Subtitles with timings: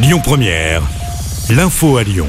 [0.00, 0.80] Lyon Première,
[1.50, 2.28] l'info à Lyon.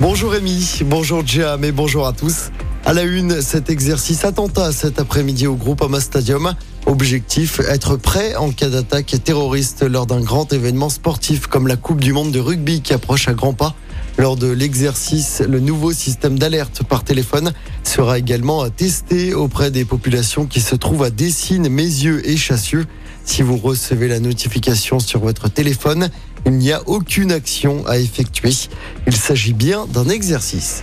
[0.00, 2.50] Bonjour Rémi, bonjour Jam et bonjour à tous.
[2.84, 6.54] À la une, cet exercice attentat cet après-midi au Groupama Stadium.
[6.84, 12.00] Objectif, être prêt en cas d'attaque terroriste lors d'un grand événement sportif comme la Coupe
[12.00, 13.74] du Monde de rugby qui approche à grands pas.
[14.18, 20.44] Lors de l'exercice, le nouveau système d'alerte par téléphone sera également testé auprès des populations
[20.44, 22.84] qui se trouvent à Dessines, Mézieux et Chassieux.
[23.24, 26.10] Si vous recevez la notification sur votre téléphone,
[26.46, 28.52] il n'y a aucune action à effectuer.
[29.06, 30.82] Il s'agit bien d'un exercice.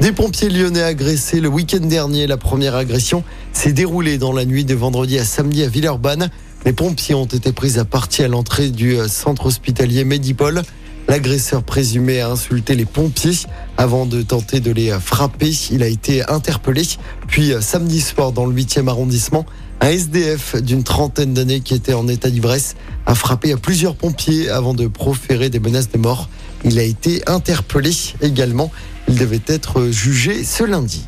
[0.00, 2.26] Des pompiers lyonnais agressés le week-end dernier.
[2.26, 6.30] La première agression s'est déroulée dans la nuit de vendredi à samedi à Villeurbanne.
[6.66, 10.62] Les pompiers ont été pris à partie à l'entrée du euh, centre hospitalier Medipol.
[11.08, 13.46] L'agresseur présumé a insulté les pompiers
[13.76, 15.52] avant de tenter de les frapper.
[15.70, 16.82] Il a été interpellé.
[17.28, 19.46] Puis euh, samedi soir dans le 8e arrondissement,
[19.80, 22.74] un SDF d'une trentaine d'années qui était en état d'ivresse
[23.06, 26.28] a frappé à plusieurs pompiers avant de proférer des menaces de mort.
[26.64, 28.72] Il a été interpellé également.
[29.08, 31.04] Il devait être jugé ce lundi.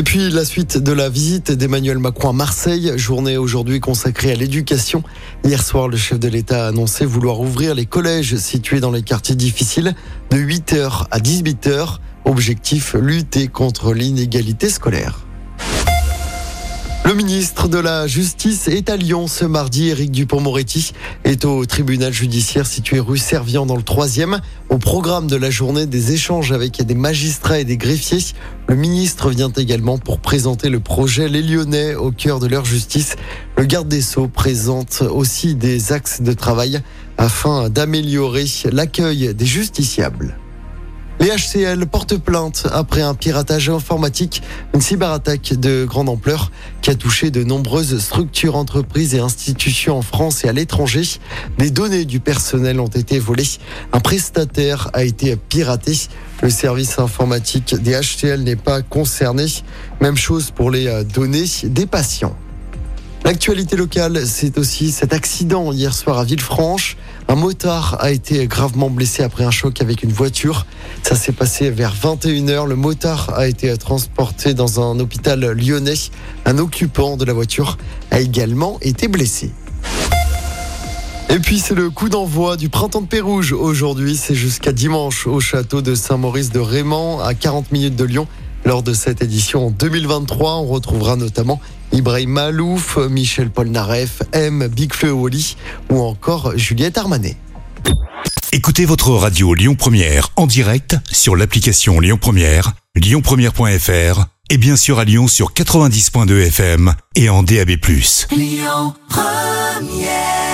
[0.00, 4.34] Et puis la suite de la visite d'Emmanuel Macron à Marseille, journée aujourd'hui consacrée à
[4.34, 5.02] l'éducation.
[5.44, 9.02] Hier soir, le chef de l'État a annoncé vouloir ouvrir les collèges situés dans les
[9.02, 9.94] quartiers difficiles
[10.30, 11.98] de 8h à 18h.
[12.24, 15.26] Objectif, lutter contre l'inégalité scolaire.
[17.10, 19.88] Le ministre de la Justice est à Lyon ce mardi.
[19.88, 20.92] Éric Dupont-Moretti
[21.24, 24.38] est au tribunal judiciaire situé rue Servian dans le 3e.
[24.68, 28.24] Au programme de la journée, des échanges avec des magistrats et des greffiers.
[28.68, 33.16] Le ministre vient également pour présenter le projet Les Lyonnais au cœur de leur justice.
[33.56, 36.80] Le garde des Sceaux présente aussi des axes de travail
[37.18, 40.36] afin d'améliorer l'accueil des justiciables.
[41.20, 46.94] Les HCL portent plainte après un piratage informatique, une cyberattaque de grande ampleur qui a
[46.94, 51.02] touché de nombreuses structures, entreprises et institutions en France et à l'étranger.
[51.58, 53.58] Des données du personnel ont été volées.
[53.92, 55.92] Un prestataire a été piraté.
[56.40, 59.44] Le service informatique des HCL n'est pas concerné.
[60.00, 62.34] Même chose pour les données des patients.
[63.24, 66.96] L'actualité locale, c'est aussi cet accident hier soir à Villefranche.
[67.28, 70.66] Un motard a été gravement blessé après un choc avec une voiture.
[71.02, 72.66] Ça s'est passé vers 21h.
[72.66, 75.94] Le motard a été transporté dans un hôpital lyonnais.
[76.46, 77.76] Un occupant de la voiture
[78.10, 79.50] a également été blessé.
[81.28, 83.52] Et puis c'est le coup d'envoi du printemps de Pérouge.
[83.52, 88.26] Aujourd'hui, c'est jusqu'à dimanche au château de Saint-Maurice de Raymond, à 40 minutes de Lyon.
[88.64, 91.60] Lors de cette édition en 2023, on retrouvera notamment
[91.92, 95.56] Ibrahim Malouf, Michel Polnareff, M, Big Wally
[95.90, 97.36] ou encore Juliette Armanet.
[98.52, 104.98] Écoutez votre radio Lyon Première en direct sur l'application Lyon Première, lyonpremière.fr et bien sûr
[104.98, 107.70] à Lyon sur 90.2 FM et en DAB+.
[108.32, 110.49] Lyon Première